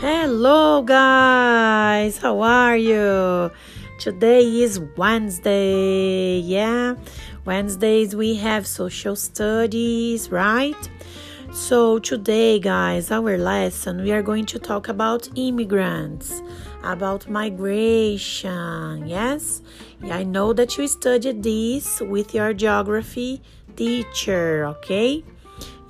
[0.00, 2.16] Hello, guys.
[2.16, 3.50] How are you?
[3.98, 6.38] Today is Wednesday.
[6.38, 6.94] Yeah,
[7.44, 10.90] Wednesdays we have social studies, right?
[11.52, 16.40] So, today, guys, our lesson we are going to talk about immigrants,
[16.82, 19.06] about migration.
[19.06, 19.60] Yes,
[20.02, 23.42] yeah, I know that you studied this with your geography
[23.76, 25.22] teacher, okay?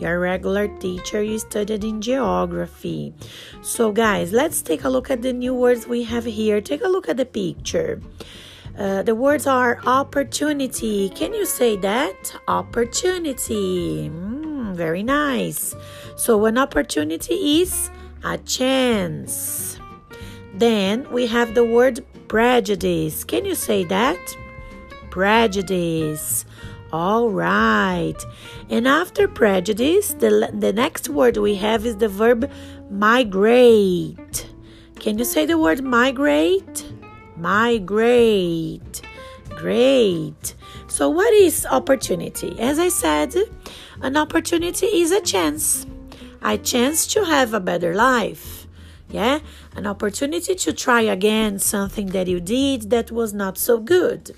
[0.01, 3.15] Your regular teacher you studied in geography.
[3.61, 6.61] So, guys, let's take a look at the new words we have here.
[6.61, 8.01] Take a look at the picture.
[8.79, 11.11] Uh, the words are opportunity.
[11.11, 12.35] Can you say that?
[12.49, 14.09] Opportunity.
[14.09, 15.75] Mm, very nice.
[16.17, 17.91] So, an opportunity is
[18.25, 19.79] a chance.
[20.55, 23.25] Then we have the word prejudice.
[23.25, 24.19] Can you say that?
[25.11, 26.45] Prejudice.
[26.93, 28.17] All right.
[28.69, 32.51] And after prejudice, the, the next word we have is the verb
[32.91, 34.49] migrate.
[34.99, 36.93] Can you say the word migrate?
[37.37, 39.03] Migrate.
[39.51, 40.55] Great.
[40.89, 42.59] So, what is opportunity?
[42.59, 43.35] As I said,
[44.03, 45.87] an opportunity is a chance,
[46.43, 48.67] a chance to have a better life.
[49.09, 49.41] Yeah,
[49.77, 54.35] an opportunity to try again something that you did that was not so good.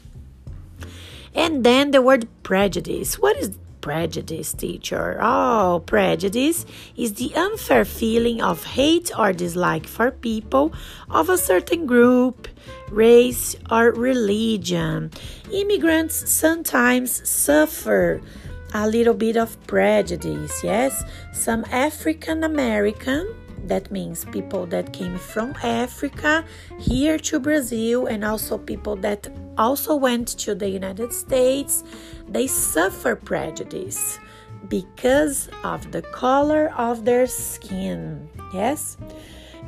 [1.35, 3.19] And then the word prejudice.
[3.19, 5.19] What is prejudice, teacher?
[5.21, 6.65] Oh, prejudice
[6.97, 10.73] is the unfair feeling of hate or dislike for people
[11.11, 12.49] of a certain group,
[12.91, 15.11] race, or religion.
[15.53, 18.21] Immigrants sometimes suffer
[18.75, 21.05] a little bit of prejudice, yes?
[21.33, 23.35] Some African American
[23.65, 26.45] that means people that came from Africa
[26.79, 31.85] here to Brazil and also people that also went to the United States,
[32.29, 34.19] they suffer prejudice
[34.69, 38.29] because of the color of their skin.
[38.55, 38.97] Yes?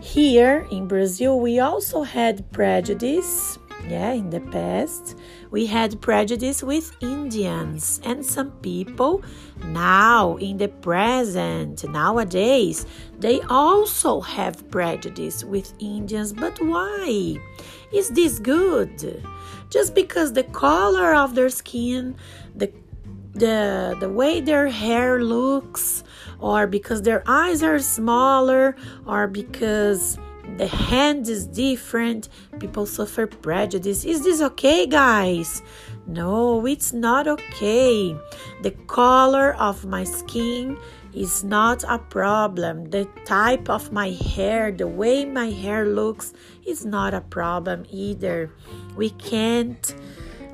[0.00, 3.58] Here in Brazil, we also had prejudice
[3.88, 5.16] yeah, in the past,
[5.50, 9.22] we had prejudice with Indians and some people
[9.64, 12.86] now in the present, nowadays,
[13.18, 16.32] they also have prejudice with Indians.
[16.32, 17.36] But why?
[17.92, 19.24] Is this good?
[19.70, 22.16] Just because the color of their skin,
[22.54, 22.72] the
[23.32, 26.04] the the way their hair looks
[26.38, 30.18] or because their eyes are smaller or because
[30.56, 32.28] the hand is different,
[32.60, 34.04] people suffer prejudice.
[34.04, 35.62] Is this okay, guys?
[36.06, 38.16] No, it's not okay.
[38.62, 40.78] The color of my skin
[41.12, 42.90] is not a problem.
[42.90, 46.32] The type of my hair, the way my hair looks,
[46.66, 48.50] is not a problem either.
[48.96, 49.94] We can't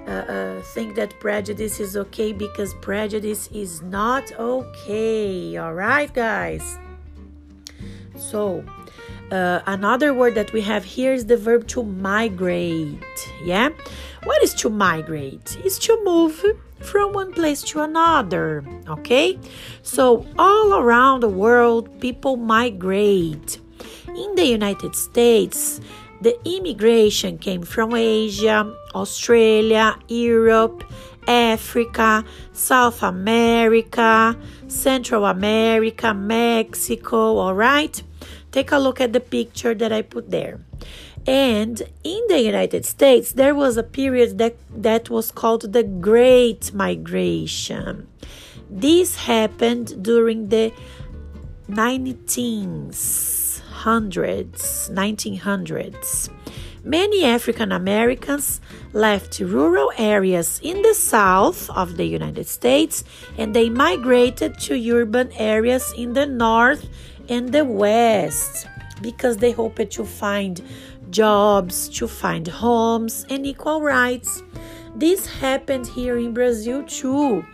[0.07, 5.57] uh, uh, think that prejudice is okay because prejudice is not okay.
[5.57, 6.79] All right, guys?
[8.17, 8.65] So,
[9.31, 12.99] uh, another word that we have here is the verb to migrate.
[13.45, 13.71] Yeah?
[14.25, 15.59] What is to migrate?
[15.65, 16.45] Is to move
[16.81, 18.65] from one place to another.
[18.89, 19.39] Okay?
[19.83, 23.61] So, all around the world, people migrate.
[24.09, 25.81] In the United States,
[26.21, 30.85] the immigration came from Asia, Australia, Europe,
[31.27, 34.37] Africa, South America,
[34.69, 38.03] Central America, Mexico, all right?
[38.53, 40.61] Take a look at the picture that I put there.
[41.27, 46.73] And in the United States, there was a period that, that was called the Great
[46.73, 48.09] Migration.
[48.71, 50.73] This happened during the
[51.69, 53.61] 1900s,
[54.91, 56.31] 1900s.
[56.83, 58.61] Many African Americans
[58.95, 63.05] left rural areas in the south of the United States
[63.37, 66.89] and they migrated to urban areas in the north
[67.31, 68.67] and the West
[69.01, 70.61] because they hoped to find
[71.11, 74.43] jobs, to find homes, and equal rights.
[74.95, 77.45] This happened here in Brazil too.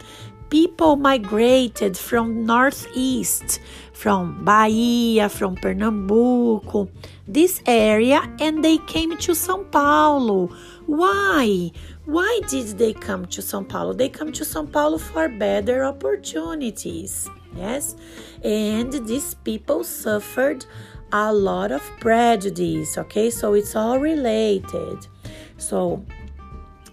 [0.49, 3.61] People migrated from northeast,
[3.93, 6.89] from Bahia, from Pernambuco,
[7.27, 10.49] this area, and they came to São Paulo.
[10.87, 11.73] Why?
[12.05, 13.93] Why did they come to São Paulo?
[13.93, 17.29] They come to São Paulo for better opportunities.
[17.57, 17.97] Yes,
[18.45, 20.67] and these people suffered
[21.13, 22.99] a lot of prejudice.
[22.99, 25.07] Okay, so it's all related.
[25.57, 26.05] So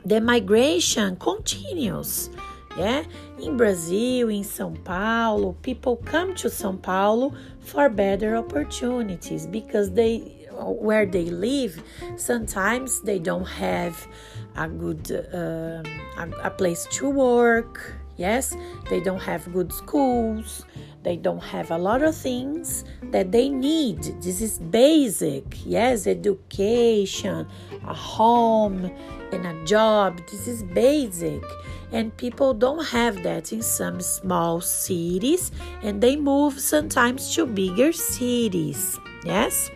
[0.06, 2.30] the migration continues.
[2.78, 3.04] Yeah,
[3.40, 10.44] in Brazil, in São Paulo, people come to São Paulo for better opportunities because they
[10.56, 11.82] where they live
[12.16, 14.08] sometimes they don't have
[14.56, 15.84] a good um,
[16.18, 18.56] a, a place to work Yes,
[18.90, 20.66] they don't have good schools.
[21.04, 24.04] They don't have a lot of things that they need.
[24.22, 25.66] This is basic.
[25.66, 27.48] Yes, education,
[27.88, 28.92] a home,
[29.32, 30.22] and a job.
[30.30, 31.44] This is basic.
[31.92, 35.52] And people don't have that in some small cities,
[35.82, 39.00] and they move sometimes to bigger cities.
[39.26, 39.70] Yes,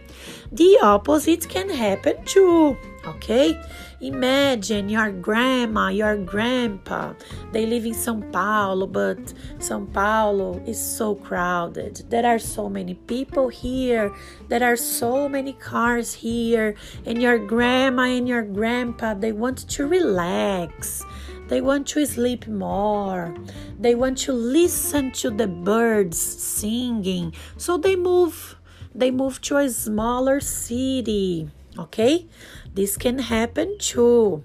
[0.52, 2.78] the opposite can happen too.
[3.08, 3.58] Okay,
[4.00, 7.14] Imagine your grandma, your grandpa.
[7.52, 9.18] They live in São Paulo, but
[9.58, 12.04] São Paulo is so crowded.
[12.08, 14.14] There are so many people here.
[14.50, 16.76] There are so many cars here.
[17.08, 21.04] And your grandma and your grandpa, they want to relax.
[21.48, 23.34] They want to sleep more.
[23.80, 27.34] They want to listen to the birds singing.
[27.58, 28.58] So they move.
[28.94, 31.50] They move to a smaller city.
[31.78, 32.28] Okay?
[32.74, 34.44] This can happen too.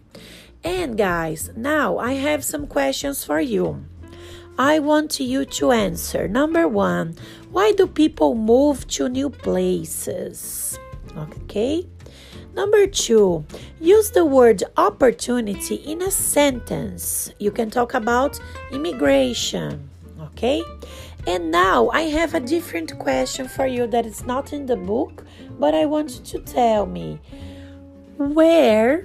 [0.64, 3.84] And guys, now I have some questions for you.
[4.58, 6.28] I want you to answer.
[6.28, 7.16] Number one,
[7.50, 10.78] why do people move to new places?
[11.16, 11.86] Okay.
[12.54, 13.46] Number two,
[13.80, 17.32] use the word opportunity in a sentence.
[17.38, 18.38] You can talk about
[18.70, 19.88] immigration.
[20.20, 20.62] Okay.
[21.26, 25.24] And now I have a different question for you that is not in the book,
[25.58, 27.20] but I want you to tell me
[28.16, 29.04] where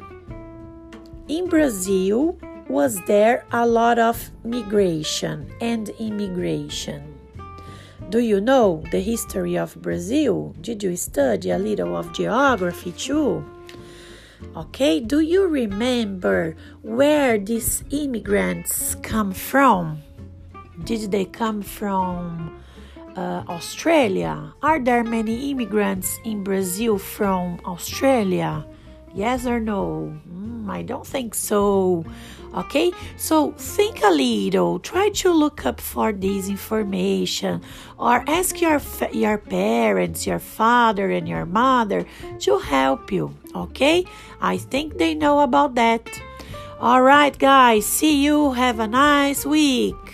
[1.28, 2.38] in Brazil
[2.70, 7.14] was there a lot of migration and immigration?
[8.10, 10.56] Do you know the history of Brazil?
[10.62, 13.46] Did you study a little of geography too?
[14.56, 20.02] Okay, do you remember where these immigrants come from?
[20.84, 22.60] Did they come from
[23.18, 24.54] uh, Australia?
[24.62, 28.66] Are there many immigrants in Brazil from Australia?
[29.14, 30.14] Yes or no?
[30.30, 32.06] Mm, I don't think so.
[32.54, 34.80] Okay, so think a little.
[34.80, 37.62] Try to look up for this information,
[37.98, 38.80] or ask your
[39.12, 42.06] your parents, your father and your mother
[42.40, 43.36] to help you.
[43.54, 44.06] Okay,
[44.40, 46.08] I think they know about that.
[46.80, 47.86] All right, guys.
[47.86, 48.54] See you.
[48.54, 50.07] Have a nice week.